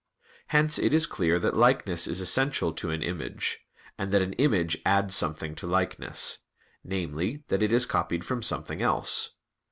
[0.47, 3.59] Hence it is clear that likeness is essential to an image;
[3.99, 6.39] and that an image adds something to likeness
[6.83, 9.33] namely, that it is copied from something else.